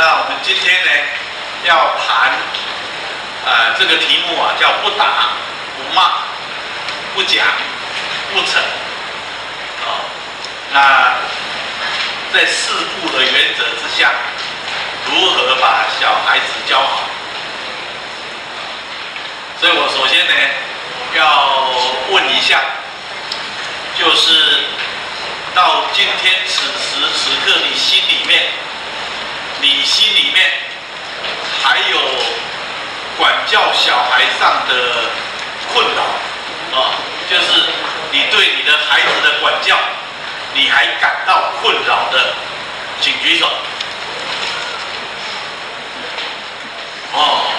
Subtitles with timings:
[0.00, 0.90] 那我们今天呢，
[1.64, 2.32] 要谈，
[3.44, 5.28] 呃，这个题目啊，叫不打、
[5.76, 6.12] 不骂、
[7.14, 7.44] 不讲、
[8.32, 8.62] 不逞。
[8.62, 9.88] 啊、哦，
[10.72, 10.80] 那
[12.32, 14.10] 在四不的原则之下，
[15.04, 17.02] 如何把小孩子教好？
[19.60, 20.32] 所以我首先呢，
[21.14, 21.74] 要
[22.08, 22.58] 问一下，
[23.98, 24.64] 就是
[25.54, 28.44] 到今天此时此刻，你心里面，
[29.60, 30.50] 你心里面
[31.62, 31.98] 还有
[33.18, 35.10] 管教小孩上的
[35.72, 36.02] 困扰
[36.78, 36.94] 啊？
[37.28, 37.64] 就是
[38.10, 39.76] 你对你的孩子的管教，
[40.54, 42.34] 你还感到困扰的，
[43.00, 43.46] 请举手。
[47.12, 47.52] 哦，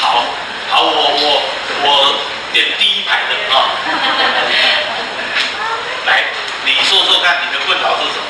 [0.00, 0.24] 好。
[0.68, 1.24] 好，我我
[1.86, 1.86] 我
[2.52, 3.70] 点第一排的啊，
[6.06, 6.24] 来，
[6.66, 8.26] 你说说看，你的困扰是什么？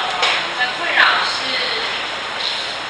[0.00, 1.44] 我的困扰是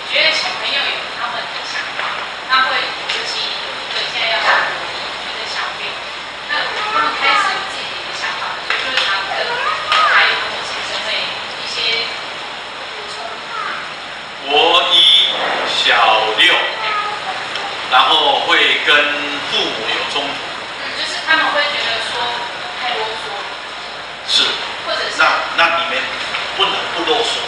[0.09, 2.07] 觉得小朋友有他们的想法，
[2.49, 3.51] 他会尤其
[3.91, 5.91] 对现在要上国一的小朋友，
[6.49, 6.63] 那
[6.95, 9.43] 他们开始有自己的想法的时候，就是他跟
[10.07, 12.07] 还有跟我先生会一些
[13.11, 14.47] 冲突。
[14.47, 15.35] 国一
[15.67, 15.83] 小
[16.39, 16.55] 六。
[17.93, 18.91] 然后会跟
[19.53, 20.29] 父母有冲突，
[20.83, 22.19] 嗯，就是他们会觉得说
[22.83, 23.31] 太啰嗦，
[24.27, 24.43] 是，
[24.83, 25.23] 或者是那
[25.55, 26.03] 那你们
[26.57, 27.39] 不能不啰嗦，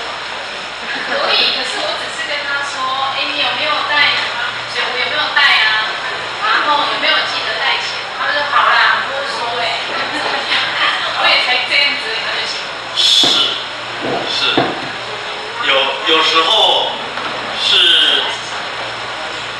[1.10, 2.78] 可以，可是我只是跟他说，
[3.18, 4.14] 哎，你有没有带
[4.70, 4.94] 水壶？
[5.02, 5.90] 有没有带啊？
[6.46, 7.98] 然后有没有记得带钱？
[8.14, 9.82] 他们说好啦，不啰嗦哎，
[11.18, 12.54] 我也才这样子，他就行。
[12.94, 13.50] 是
[14.30, 14.54] 是，
[15.66, 15.74] 有
[16.06, 16.94] 有时候
[17.58, 18.22] 是。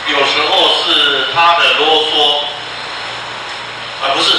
[0.09, 2.45] 有时候是他的啰嗦，
[4.03, 4.33] 而不是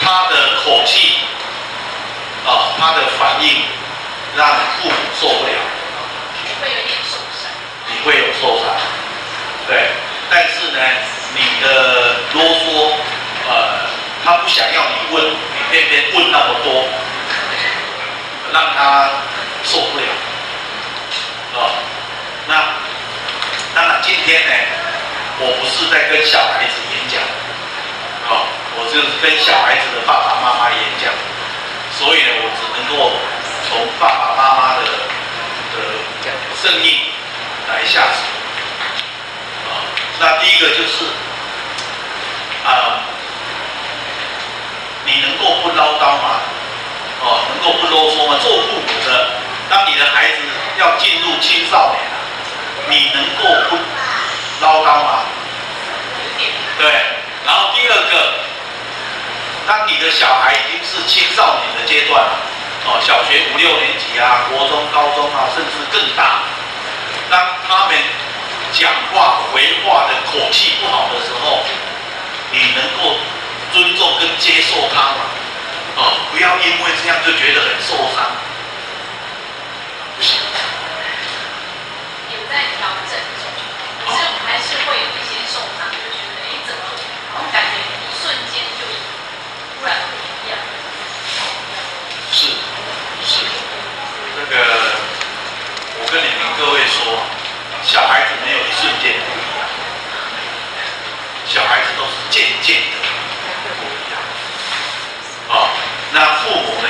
[0.00, 1.18] 他的口气，
[2.46, 3.62] 啊，他的反应
[4.36, 4.46] 让
[4.80, 5.52] 父母受不了。
[6.44, 7.48] 你会有点受伤。
[7.88, 8.74] 你会有受伤，
[9.66, 9.88] 对。
[10.30, 10.78] 但是呢，
[11.34, 12.92] 你的啰嗦，
[13.48, 13.88] 呃，
[14.24, 15.36] 他不想要你问，你
[15.70, 16.88] 偏偏问那么多，
[18.52, 19.10] 让他
[19.64, 20.04] 受不了。
[21.56, 21.80] 啊，
[22.46, 22.54] 那
[23.74, 24.52] 当然今天呢。
[25.36, 26.78] 我不是在跟小孩子
[28.94, 31.12] 就是跟小孩子的爸爸妈妈演讲，
[31.98, 33.10] 所以呢，我只能够
[33.68, 34.82] 从爸爸妈妈的
[35.74, 35.76] 的
[36.62, 37.10] 声音
[37.66, 38.22] 来下手，
[39.66, 39.82] 啊，
[40.20, 41.10] 那第一个就是，
[42.64, 43.02] 啊，
[45.04, 46.38] 你能够不唠叨吗？
[47.20, 48.38] 哦，能够不啰嗦吗？
[48.40, 49.30] 做父母的，
[49.68, 50.38] 当你的孩子
[50.78, 52.16] 要进入青少年了，
[52.88, 53.76] 你能够不？
[54.60, 55.24] 唠叨吗？
[56.78, 56.86] 对。
[57.44, 58.43] 然后第二个，
[59.66, 62.36] 当你的小孩已经是青少年的阶段了，
[62.86, 66.42] 哦，小学五六年级啊，国中、高中啊，甚至更大，
[67.30, 67.96] 当他们
[68.72, 71.64] 讲话回话的口气不好的时候，
[72.52, 73.16] 你能够
[73.72, 75.32] 尊重跟接受他吗？
[75.96, 78.30] 哦，不要因为这样就觉得很受伤。
[80.16, 80.38] 不行。
[82.30, 83.16] 有在调整。
[84.04, 86.82] 可是我还是会有一些受伤，就觉得哎，怎么
[87.32, 88.84] 好像感觉一瞬间就
[89.80, 90.58] 突然不一样。
[92.30, 92.52] 是
[93.24, 93.46] 是，
[94.36, 94.54] 这个
[95.98, 97.22] 我跟你们各位说，
[97.82, 99.64] 小孩子没有一瞬间不一样，
[101.46, 102.84] 小孩子都是渐渐的
[103.80, 104.20] 不一样。
[105.48, 105.72] 啊，
[106.12, 106.88] 那父母呢，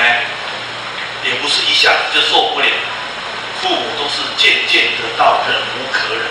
[1.22, 2.66] 也不是一下子就受不了，
[3.62, 6.24] 父母都是渐渐的到忍无可忍。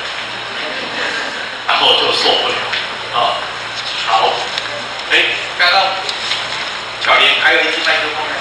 [1.66, 2.56] 然后就受不了
[3.16, 3.40] 啊！
[4.06, 4.30] 好，
[5.12, 5.24] 哎，
[5.58, 5.82] 刚刚
[7.00, 8.36] 巧玲还有一支麦克风呢，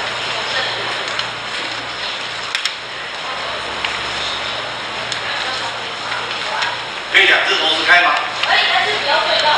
[7.13, 8.11] 可以两只同时开吗？
[8.45, 9.51] 可以，但是不要对到。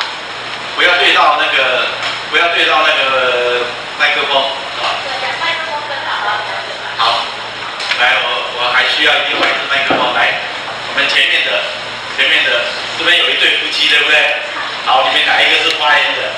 [0.76, 1.86] 不要对到那个，
[2.30, 3.64] 不要对到那个
[3.98, 4.42] 麦克风
[4.82, 4.98] 啊。
[5.06, 5.08] 对，
[5.40, 6.42] 麦克风跟好了。
[6.98, 7.24] 好，
[8.00, 8.26] 来，我
[8.58, 10.34] 我还需要另外一支麦克风，来，
[10.90, 11.62] 我们前面的，
[12.18, 12.50] 前面的。
[12.96, 14.14] 这边有一对夫妻，对不对？
[14.86, 16.30] 好，你们哪一个是发言的？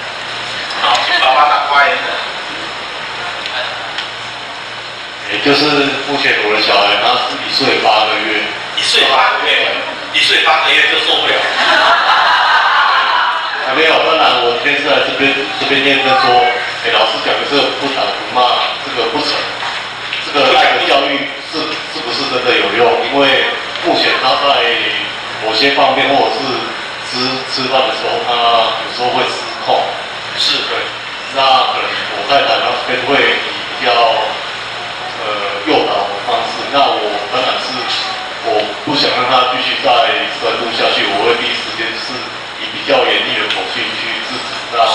[0.81, 2.09] 好，请爸爸打发言的。
[5.29, 5.62] 也就是
[6.10, 8.43] 目前我的小孩，他是一岁八个月。
[8.75, 9.70] 一岁八个月，
[10.12, 11.32] 一岁八个月就受不了。
[13.62, 15.31] 还没有，当然我今天是来这边
[15.62, 16.44] 这边念的说，
[16.82, 19.38] 给老师讲的这个不打不骂，这个不成，
[20.26, 21.62] 这个爱的教育是
[21.94, 22.82] 是不是真的有用？
[23.06, 23.46] 因为
[23.87, 24.66] 目前他在。
[25.44, 26.48] 某些方面，或者是
[27.06, 27.20] 吃
[27.52, 28.32] 吃饭的时候，他
[28.82, 29.84] 有时候会失控。
[30.38, 30.81] 是的，
[31.37, 31.40] 那
[31.76, 33.37] 可能我太太她这边会
[33.78, 33.93] 比较
[38.96, 39.93] 不想让他继续再
[40.40, 42.16] 深入下去我会第一时间是
[42.56, 44.88] 以比较严厉的口气去制止他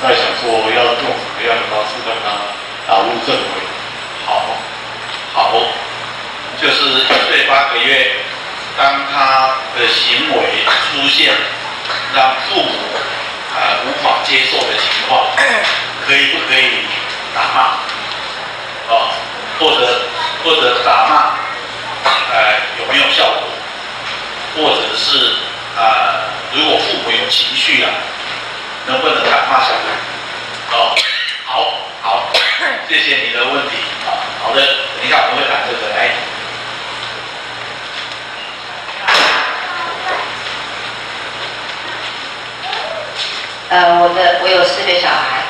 [0.00, 2.40] 再想说要用什么样的方式让他
[2.88, 3.60] 打入正轨
[4.24, 4.48] 好。
[5.34, 5.52] 好
[6.56, 8.16] 就是一岁八个月
[8.78, 11.34] 当他的行为出现
[12.16, 12.72] 让父母
[13.52, 15.20] 啊无法接受的情况
[16.08, 16.80] 可以不可以
[17.34, 17.60] 打骂？
[18.88, 19.12] 啊。
[19.60, 20.02] 或者
[20.42, 21.33] 或者打骂
[22.88, 23.42] 没有效果？
[24.56, 25.34] 或者是
[25.76, 25.82] 呃
[26.52, 27.90] 如果父母有情绪啊，
[28.86, 30.76] 能不能打骂小孩？
[30.76, 30.96] 哦，
[31.44, 32.32] 好，好，
[32.88, 33.76] 谢谢你的问题
[34.06, 34.14] 啊。
[34.42, 36.10] 好的，等一下我们会谈这个来。
[43.70, 45.42] 呃，我的我有四个小孩，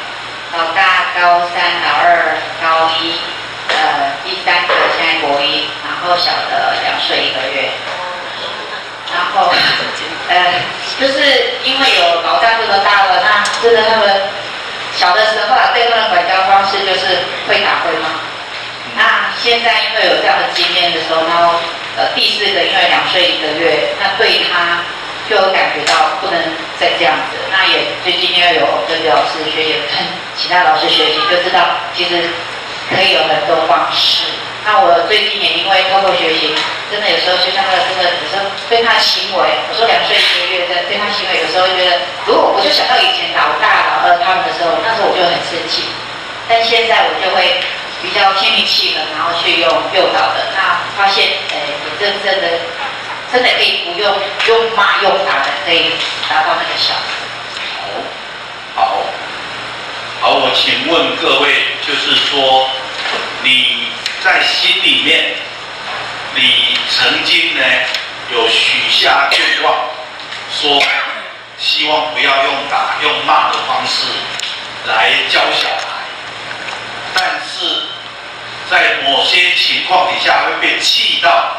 [0.57, 3.21] 老大高三，老二高一，
[3.69, 6.54] 呃，第三个现在国一，然后小的
[7.05, 7.69] 两岁一个月。
[9.13, 9.53] 然后，
[10.29, 10.35] 呃，
[10.99, 11.21] 就是
[11.63, 14.23] 因为有老大这个大了，那真的他们
[14.97, 18.09] 小的时候啊，对他们的管教方式就是会打会骂。
[18.97, 21.61] 那现在因为有这样的经验的时候，然后
[21.97, 24.83] 呃第四个因为两岁一个月，那对他
[25.29, 26.41] 就有感觉到不能
[26.81, 27.37] 再这样子。
[27.53, 30.03] 那也最近因为有跟刘老师学也，跟
[30.37, 31.61] 其他老师学习，就知道
[31.95, 32.31] 其实
[32.91, 34.25] 可以有很多方式。
[34.65, 36.53] 那我最近也因为透过学习，
[36.91, 45.85] 真的有时候就像他真的有时候对他行为，我说两岁一个月的对他行为，有时候觉得如果我就想到以前老大老二他们的时候，那时候我就很生气，
[46.49, 47.61] 但现在我就会。
[48.03, 52.59] 比较心平气和，然后去用诱导的，那发现，呃，也真正的，
[53.33, 54.15] 真的可以不用
[54.49, 55.93] 用骂用打的，可以
[56.29, 58.05] 达到那个效果。
[58.77, 59.05] 好，好，
[60.21, 62.69] 好，我请问各位，就是说，
[63.43, 63.89] 你
[64.25, 65.35] 在心里面，
[66.35, 67.63] 你曾经呢
[68.33, 69.75] 有许下愿望，
[70.51, 70.83] 说
[71.59, 74.07] 希望不要用打用骂的方式
[74.87, 75.85] 来教小孩，
[77.15, 77.93] 但是。
[78.71, 81.59] 在某些情况底下会被气到，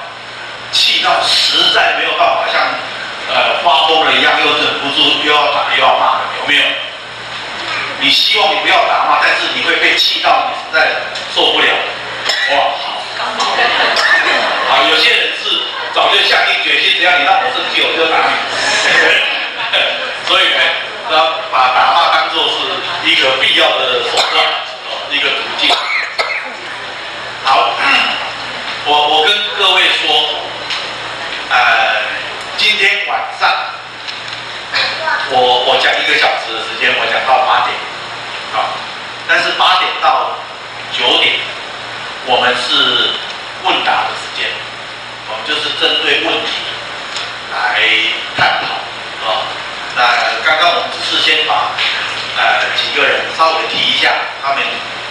[0.71, 2.59] 气到实在没有办法，像
[3.29, 6.63] 呃发疯了一样，又忍不住又要打又要骂的，有没有？
[7.99, 10.89] 你希望你不要打骂，但是你会被气到，你实在
[11.35, 11.67] 受不了。
[12.49, 12.97] 哇，好，
[14.67, 15.59] 好，有些人是
[15.93, 18.31] 早就下定决心，只要你让我生气，我就打你。
[20.25, 20.61] 所以呢，
[21.11, 22.55] 要把打骂当做是
[23.03, 24.45] 一个必要的手段，
[25.11, 25.69] 一个途径。
[27.43, 27.75] 好，
[28.85, 30.39] 我我跟各位说，
[31.49, 31.57] 呃，
[32.55, 33.51] 今天晚上，
[35.29, 37.75] 我我讲一个小时的时间，我讲到八点，
[38.55, 38.71] 啊，
[39.27, 40.39] 但是八点到
[40.93, 41.35] 九点，
[42.27, 43.11] 我们是
[43.65, 44.14] 问答的，
[45.47, 46.51] 就是针对问题
[47.53, 47.81] 来
[48.35, 48.73] 探讨，
[49.29, 49.45] 啊，
[49.95, 50.01] 那
[50.43, 51.71] 刚刚我们只是先把
[52.37, 54.09] 呃几个人稍微提一下
[54.43, 54.63] 他们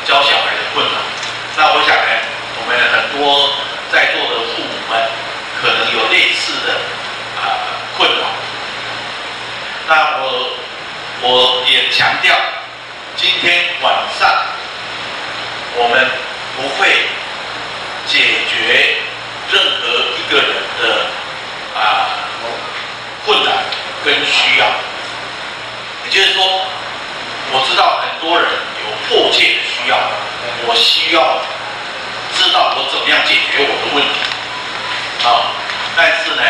[0.05, 0.95] 教小孩的困难。
[1.57, 2.21] 那我想呢，
[2.59, 3.55] 我们很多
[3.93, 5.09] 在座的父母们
[5.63, 6.75] 可能有类似的
[7.41, 8.27] 啊、困扰。
[9.87, 10.59] 那我
[11.23, 12.35] 我也强调，
[13.17, 14.29] 今天晚上
[15.77, 16.11] 我们
[16.57, 17.07] 不会
[18.07, 18.97] 解决
[19.53, 19.89] 任何
[20.19, 21.07] 一个人的
[21.75, 22.09] 啊、
[22.43, 22.49] 呃、
[23.25, 23.65] 困难
[24.05, 24.67] 跟需要。
[26.05, 26.45] 也就是说，
[27.53, 29.99] 我知道很多人有迫切的需要。
[30.67, 31.41] 我需要
[32.37, 34.21] 知道我怎么样解决我的问题，
[35.27, 35.53] 啊，
[35.97, 36.43] 但是呢，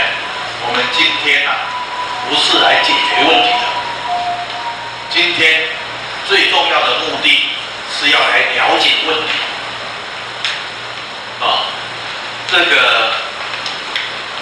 [0.66, 1.54] 我们今天啊，
[2.28, 3.64] 不是来解决问题的，
[5.10, 5.68] 今天
[6.28, 7.50] 最重要的目的
[7.90, 9.32] 是要来了解问题，
[11.40, 11.70] 啊，
[12.50, 13.12] 这个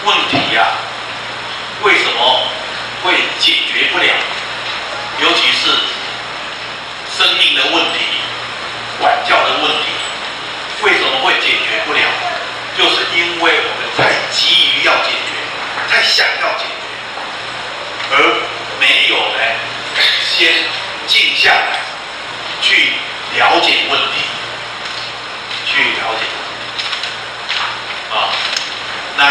[0.04, 0.64] 问题呀，
[1.80, 2.46] 什么
[3.04, 4.12] 会解决不了？
[5.20, 5.70] 尤其是
[7.16, 8.06] 生命的问题。
[9.00, 9.88] 管教的问题
[10.82, 12.00] 为什么会解决不了？
[12.78, 15.32] 就是因为我们太急于要解决，
[15.90, 16.70] 太想要解决，
[18.10, 18.16] 而
[18.78, 19.38] 没有呢
[20.36, 20.52] 先
[21.06, 21.80] 静下来
[22.60, 22.92] 去
[23.34, 24.20] 了解问题，
[25.64, 26.26] 去了解
[28.14, 28.28] 啊。
[29.16, 29.22] 那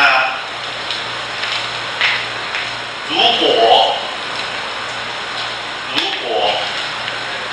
[3.10, 3.96] 如果
[5.94, 6.52] 如果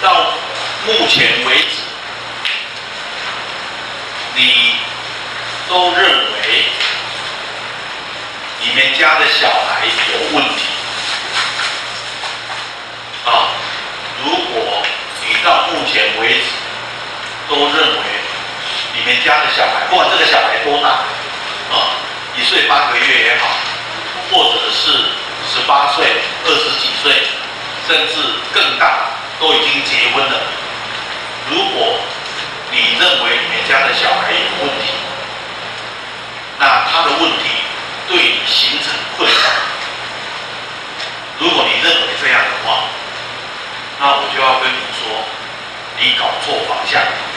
[0.00, 0.32] 到
[0.86, 1.82] 目前为止，
[4.36, 4.76] 你
[5.68, 6.64] 都认为
[8.60, 10.64] 你们家的小孩有问题
[13.24, 13.54] 啊？
[14.24, 14.82] 如果
[15.22, 16.44] 你到目前为止
[17.48, 18.02] 都认为
[18.94, 20.88] 你们家的小孩，不管这个小孩多大
[21.70, 22.02] 啊，
[22.36, 23.46] 一岁八个月也好，
[24.30, 24.90] 或者是
[25.52, 26.04] 十八岁、
[26.44, 27.12] 二十几岁，
[27.86, 28.14] 甚至
[28.52, 30.40] 更大，都已经结婚了，
[31.48, 32.00] 如果
[32.72, 34.92] 你认为你们家的小孩有问题，
[36.58, 37.44] 那他的问题
[38.08, 39.36] 对你形成困扰。
[41.38, 42.84] 如果你认为这样的话
[44.00, 45.24] 那我就要跟你说
[46.00, 47.27] 你搞错方向了。